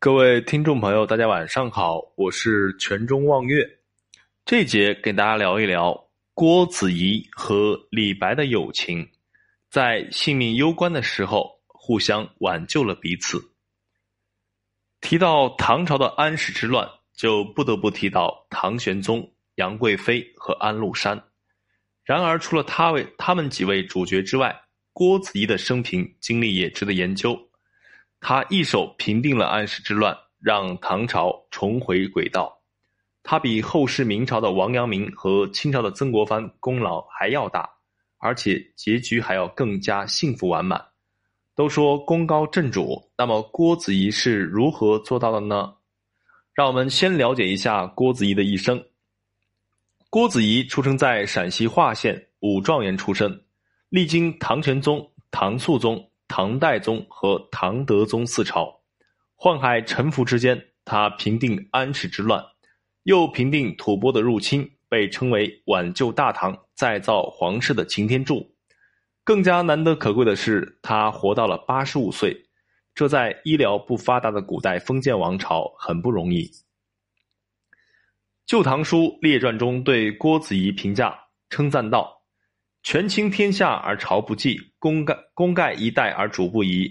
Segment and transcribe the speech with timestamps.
[0.00, 3.68] 各位听众朋友，大家晚上好，我是全中望月。
[4.44, 9.10] 这节给大家聊一聊郭子仪和李白的友情，
[9.68, 13.42] 在性命攸关的时候互相挽救了彼此。
[15.00, 21.20] 提到唐朝的安史之乱，就不得不提到唐玄宗、杨贵妃和安禄山。
[22.04, 24.62] 然而，除了他为他们几位主角之外，
[24.92, 27.47] 郭子仪的生平经历也值得研究。
[28.20, 32.60] 他一手平定了安史之乱，让唐朝重回轨道。
[33.22, 37.68] 他比后世明朝的王阳明和清朝的曾国藩功劳还要大，
[38.18, 40.84] 而且结局还要更加幸福完满。
[41.54, 45.74] 都说功高震主，那么郭子仪是如何做到的呢？
[46.54, 48.82] 让我们先了解一下郭子仪的一生。
[50.10, 53.44] 郭子仪出生在陕西华县，武状元出身，
[53.90, 56.07] 历经唐玄宗、唐肃宗。
[56.28, 58.82] 唐代宗和唐德宗四朝，
[59.36, 62.44] 宦海沉浮之间，他平定安史之乱，
[63.04, 68.54] 又平定吐蕃的入侵，被称为挽救大唐、再造皇室的擎天柱。
[69.24, 72.36] 更加难得可贵的是，他活到了八十五岁，
[72.94, 76.44] 这在医疗不发达的古代封建王朝很不容易。
[78.46, 81.18] 《旧唐书列传》中对郭子仪评价
[81.50, 82.17] 称赞道。
[82.88, 86.90] 权倾天下而朝不继，功盖功盖一代而主不移，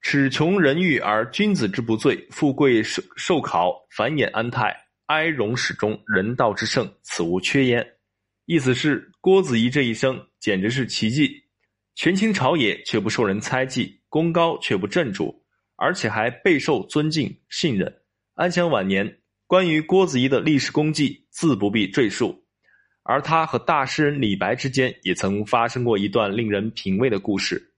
[0.00, 4.72] 耻穷人欲而君子之不罪，富贵受受考，繁衍安泰，
[5.06, 7.84] 哀荣始终，人道之盛，此无缺焉。
[8.46, 11.32] 意思是郭子仪这一生简直是奇迹，
[11.96, 17.92] 权倾朝野却不受人猜忌，功高却不镇主，而且还备受尊敬信任，
[18.34, 19.18] 安享晚年。
[19.48, 22.41] 关于郭子仪的历史功绩，自不必赘述。
[23.04, 27.74] 而他和大诗人李白之间也曾发生过一段令人品味的故事。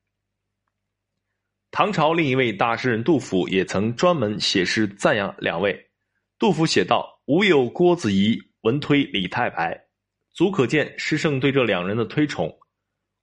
[1.70, 5.91] 唐朝另一位大诗人杜甫也曾专门写诗赞扬两位。
[6.39, 9.86] 杜甫写道：“吾有郭子仪，文推李太白。”
[10.34, 12.52] 足可见诗圣对这两人的推崇。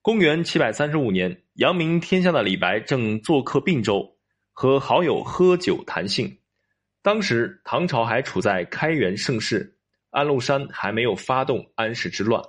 [0.02, 4.18] 公元七百三十五年，扬名天下的李白正做客并州，
[4.54, 6.40] 和好友喝酒谈兴。
[7.02, 9.78] 当时唐朝还处在开元盛世。
[10.12, 12.44] 安禄山还没有发动安史之乱，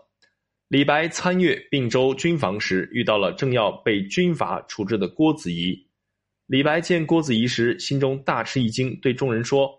[0.66, 5.88] 李白参阅并州军防时，遇到了正要被军阀处置的郭子仪。
[6.46, 9.70] 李白见郭子仪时，心中大吃一惊，对众人说：“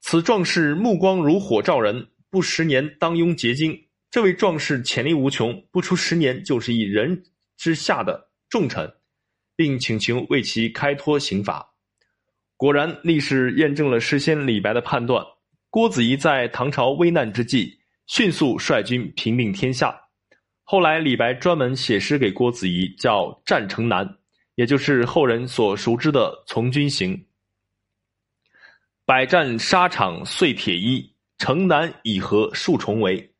[0.00, 3.76] 此壮士目光如火照人，不十年当拥结晶。
[4.08, 7.24] 这位壮士潜力无穷，不出十年就是一人
[7.56, 8.88] 之下的重臣，
[9.56, 11.74] 并请求为其开脱刑罚。”
[12.56, 15.26] 果然，历史验证了诗仙李白的判断。
[15.70, 19.94] 郭子仪在唐朝危难之际，迅速率军平定天下。
[20.62, 24.06] 后来，李白专门写诗给郭子仪，叫《战城南》，
[24.54, 27.14] 也就是后人所熟知的《从军行》。
[29.04, 33.34] 百战沙场碎铁衣，城南已合数重围。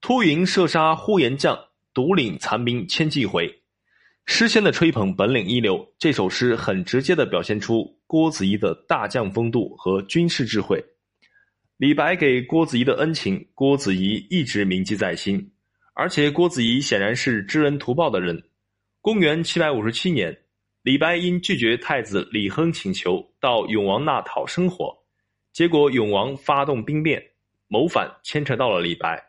[0.00, 1.58] 突云射杀呼延将，
[1.92, 3.52] 独领残兵千骑回。
[4.26, 10.84] 诗仙的吹捧本领一流，这首诗很直接的表现出郭子仪的大将风度和军事智慧。
[11.78, 15.52] 李白给郭子仪的恩情，郭子仪一直铭记在心。
[15.94, 18.50] 而且郭子仪显然是知恩图报的人。
[19.00, 20.36] 公元七百五十七年，
[20.82, 24.92] 李白因拒绝太子李亨请求，到永王那讨生活，
[25.52, 27.22] 结果永王发动兵变，
[27.68, 29.24] 谋反牵扯到了李白。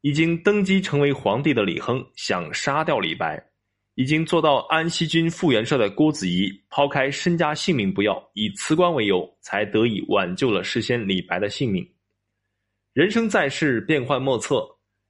[0.00, 3.51] 已经登基成为皇帝的李亨想杀掉李白。
[3.94, 11.86] 已经做到安西军副元帅的郭子仪，抛开身家性命不要，以辞官为由，才得以挽救了事先李白的性命。
[12.94, 14.66] 人生在世，变幻莫测。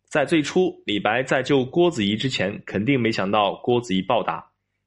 [0.09, 4.45] 在最初，李白在救郭子仪之前，肯定没想到郭子仪报答，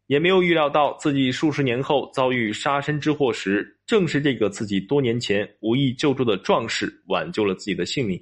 [0.07, 8.21] 也没有预料到自己数十年后遭遇杀身之祸时，正是这个自己多年前无意救助的壮士挽救了自己的性命。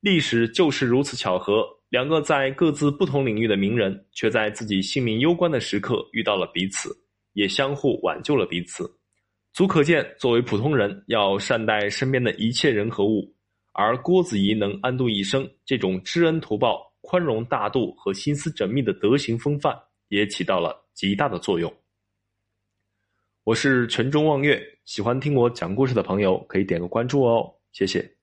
[0.00, 1.64] 历史就是如此巧合。
[1.96, 6.90] 两个在各自不同领域的名人，却在自己性命攸关的时刻遇到了彼此，
[7.32, 8.86] 也相互挽救了彼此，
[9.54, 13.34] 足可见，作为普通人要善待身边的一切人和物。
[13.72, 19.74] 而郭子仪能安度一生，这种知恩图报、宽容大度和心思缜密的德行风范，
[20.08, 21.74] 也起到了极大的作用。
[23.44, 28.15] 我是全中望月，喜欢听我讲故事的朋友可以点个关注哦，谢谢。